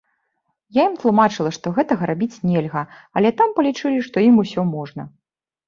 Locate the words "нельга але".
2.53-3.29